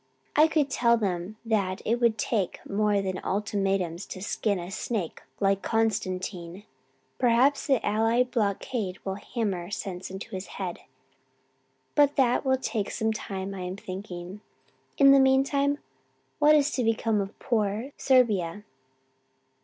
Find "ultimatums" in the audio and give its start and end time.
3.23-4.07